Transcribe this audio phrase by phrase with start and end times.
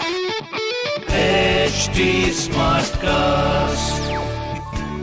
[0.00, 4.00] HD Smartcast.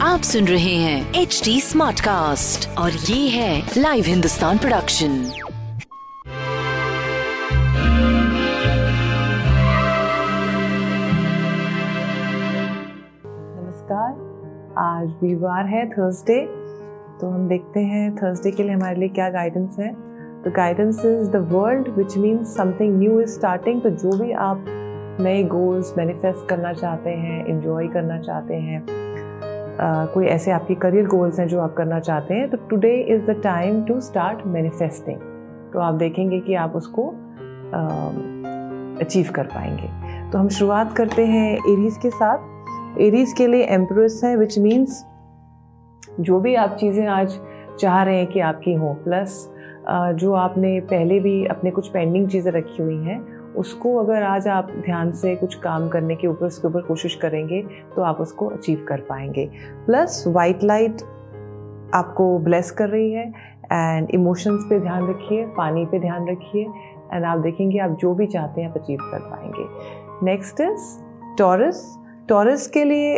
[0.02, 5.12] आप सुन रहे हैं एच डी स्मार्ट कास्ट और ये है लाइव हिंदुस्तान प्रोडक्शन
[13.58, 14.12] नमस्कार
[14.80, 16.46] आज वीरवार है थर्सडे
[17.20, 19.94] तो हम देखते हैं थर्सडे के लिए हमारे लिए क्या गाइडेंस है
[20.44, 24.66] तो guidance is the world which means something new is starting तो जो भी आप
[25.20, 31.06] नए गोल्स मैनिफेस्ट करना चाहते हैं इन्जॉय करना चाहते हैं। uh, कोई ऐसे आपके करियर
[31.06, 35.20] गोल्स हैं जो आप करना चाहते हैं तो today is the time to start manifesting
[35.74, 37.08] तो आप देखेंगे कि आप उसको
[39.02, 43.64] अचीव uh, कर पाएँगे। तो हम शुरुआत करते हैं एरीज के साथ। एरीज के लिए
[43.64, 45.06] एम्प्रेस है विच मीन्स
[46.20, 47.40] जो भी आप चीज़ें आज
[47.80, 49.54] चाह रहे हैं कि आपकी हों प्लस
[49.90, 54.72] जो आपने पहले भी अपने कुछ पेंडिंग चीज़ें रखी हुई हैं उसको अगर आज आप
[54.86, 57.62] ध्यान से कुछ काम करने के ऊपर उसके ऊपर कोशिश करेंगे
[57.96, 59.46] तो आप उसको अचीव कर पाएँगे।
[59.86, 61.02] प्लस वाइट लाइट
[61.94, 63.28] आपको ब्लेस कर रही है
[63.72, 66.64] एंड इमोशंस पे ध्यान रखिए पानी पे ध्यान रखिए
[67.14, 70.98] एंड आप देखेंगे आप जो भी चाहते हैं आप अचीव कर पाएँगे। नेक्स्ट इज़
[71.38, 71.98] टॉरस
[72.30, 73.14] टॉरस के लिए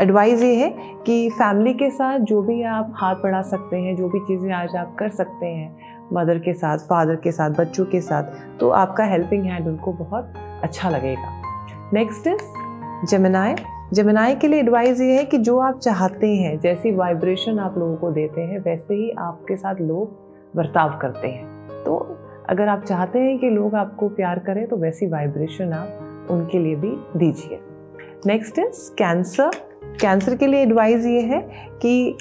[0.00, 0.70] एडवाइस um, ये है
[1.06, 4.76] कि फैमिली के साथ जो भी आप हाथ बढ़ा सकते हैं जो भी चीज़ें आज
[4.76, 9.04] आप कर सकते हैं मदर के साथ फादर के साथ, बच्चों के साथ तो आपका
[9.04, 10.32] हेल्पिंग हैंड उनको बहुत
[10.62, 13.56] अच्छा लगेगा। नेक्स्ट इज़ जमनाए
[13.92, 17.96] जमनाए के लिए एडवाइस ये है कि जो आप चाहते हैं, जैसी वाइब्रेशन आप लोगों
[17.96, 21.96] को देते हैं, वैसे ही आपके साथ लोग बर्ताव करते हैं। तो
[22.48, 26.76] अगर आप चाहते हैं कि लोग आपको प्यार करें तो वैसी वाइब्रेशन आप उनके लिए
[26.76, 27.60] भी दीजिए।
[28.26, 29.50] नेक्स्ट इज़ कैंसर
[30.00, 31.40] कैंसर के लिए एडवाइस ये है
[31.82, 32.16] कि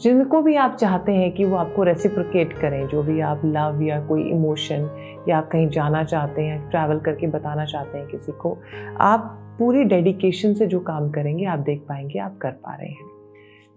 [0.00, 4.00] जिनको भी आप चाहते हैं कि वो आपको रेसिप्रिकेट करें, जो भी आप लव या
[4.06, 4.88] कोई इमोशन
[5.28, 8.56] या आप कहीं जाना चाहते हैं ट्रैवल करके बताना चाहते हैं किसी को,
[9.00, 13.10] आप पूरी डेडिकेशन से जो काम करेंगे, आप देख पाएँगे, आप कर पा रहे हैं।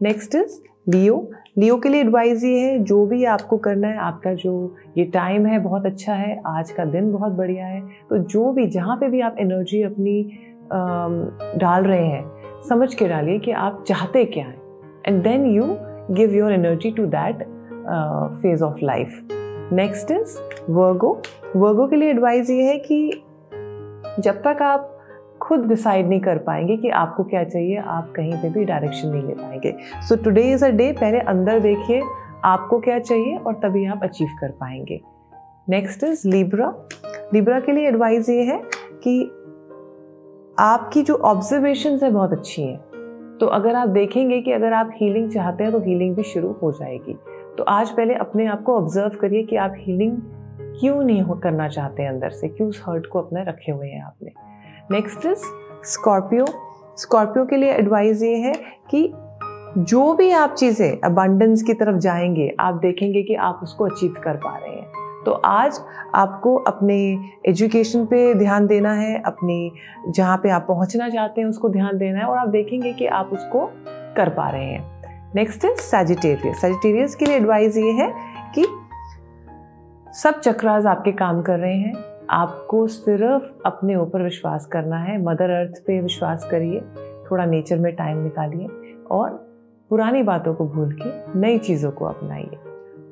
[0.02, 4.34] नेक्स्ट इज़ लियो लियो के लिए एडवाइस ये है, जो भी आपको करना है, आपका
[4.34, 8.52] जो ये टाइम है बहुत अच्छा है, आज का दिन बहुत बढ़िया है तो जो
[8.52, 10.22] भी, जहाँ पे भी आप एनर्जी अपनी
[11.60, 14.62] डाल रहे हैं, समझ के डालिए कि आप चाहते क्या हैं।
[15.08, 15.64] And then you
[16.12, 17.44] give your energy to that
[18.42, 19.28] phase of life
[19.74, 20.38] next is
[20.72, 21.10] Virgo
[21.56, 23.24] Virgo के लिए एडवाइस ये है कि
[24.20, 24.92] जब तक आप
[25.42, 29.24] खुद डिसाइड नहीं कर पाएँगे कि आपको क्या चाहिए, आप कहीं पे भी डायरेक्शन नहीं
[29.24, 29.76] ले पाएँगे।
[30.08, 32.02] So today is a day पहले अंदर देखिए,
[32.46, 35.02] आपको क्या चाहिए और तभी आप अचीव कर पाएँगे।
[35.70, 36.74] नेक्स्ट इज़ लिब्रा
[37.34, 38.62] लिब्रा के लिए एडवाइस ये है
[39.04, 39.22] कि
[40.60, 42.80] आपकी जो ऑब्जर्वेशन है बहुत अच्छी हैं।
[43.40, 46.72] तो अगर आप देखेंगे कि अगर आप हीलिंग चाहते हैं तो हीलिंग भी शुरू हो
[46.72, 47.18] जाएगी।
[47.58, 50.18] तो आज पहले अपने आप को ऑब्ज़र्व करिए कि आप हीलिंग
[50.80, 52.48] क्यों नहीं हो, करना चाहते हैं अंदर से?
[52.48, 54.32] क्यों उस हर्ट को अपने रखे हुए हैं आपने?
[54.92, 55.44] नेक्स्ट इज़
[55.84, 56.46] स्कॉर्पियो
[56.98, 58.54] स्कॉर्पियो के लिए एडवाइस ये है
[58.92, 59.14] कि
[59.78, 64.36] जो भी आप चीज़ें अबांडेंस की तरफ़ जाएँगे, आप देखेंगे कि आप उसको अचीव कर
[64.36, 65.80] पा रहे हैं। तो आज
[66.16, 66.96] आपको अपने
[67.46, 69.72] एजुकेशन पे ध्यान देना है, अपनी
[70.10, 73.30] जहाँ पे आप पहुँचना चाहते हैं उसको ध्यान देना है और आप देखेंगे कि आप
[73.34, 73.66] उसको
[74.18, 78.12] कर पा रहे हैं। नेक्स्ट इज़ सेजिटेरियस सेजिटेरियस के लिए एडवाइस ये है
[78.56, 78.66] कि
[80.14, 81.94] सब चक्रास आपके काम कर रहे हैं,
[82.30, 86.80] आपको सिर्फ़ अपने ऊपर विश्वास करना है मदर अर्थ पे विश्वास करिए,
[87.32, 88.68] थोड़ा नेचर में टाइम निकालिए
[89.12, 89.30] और
[89.92, 92.58] पुरानी बातों को भूल के नई चीज़ों को अपनाइए।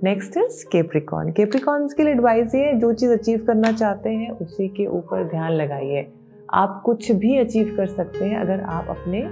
[0.03, 4.68] नेक्स्ट इज़ केप्रिकॉन केप्रिकॉन्स के लिए एडवाइस ये जो चीज़ अचीव करना चाहते हैं, उसी
[4.68, 6.06] के ऊपर ध्यान लगाइए।
[6.54, 9.24] आप कुछ भी अचीव कर सकते हैं अगर आप अपने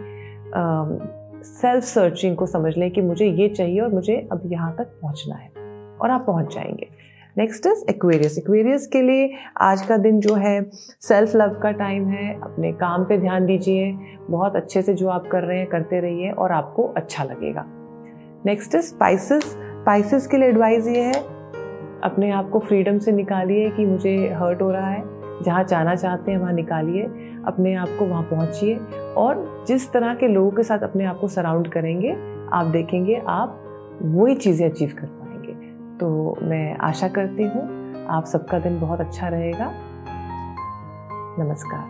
[1.43, 5.35] सेल्फ सर्चिंग को समझ लें कि मुझे ये चाहिए और मुझे अब यहाँ तक पहुँचना
[5.35, 5.49] है
[6.01, 6.87] और आप पहुँच जाएँगे।
[7.37, 9.29] नेक्स्ट इज़ एक्वेरियस एक्वेरियस के लिए
[9.61, 10.69] आज का दिन जो है
[11.01, 13.91] सेल्फ लव का टाइम है। अपने काम पे ध्यान दीजिए।
[14.29, 17.65] बहुत अच्छे से जो आप कर रहे हैं, करते रहिए और आपको अच्छा लगेगा।
[18.45, 21.13] नेक्स्ट इज़ स्पाइसेस स्पाइसेस के लिए एडवाइस ये है।
[22.03, 25.03] अपने आप को फ्रीडम से निकालिए कि मुझे हर्ट हो रहा है।
[25.43, 27.03] जहाँ जाना चाहते हैं, वहाँ निकालिए।
[27.45, 28.75] अपने आप को वहाँ पहुँचिए
[29.17, 32.11] और जिस तरह के लोगों के साथ अपने आप को सराउंड करेंगे,
[32.53, 33.57] आप देखेंगे, आप
[34.01, 35.53] वही चीज़ें अचीव कर पाएँगे।
[35.97, 39.71] तो मैं आशा करती हूँ, आप सबका दिन बहुत अच्छा रहेगा।
[41.43, 41.89] नमस्कार।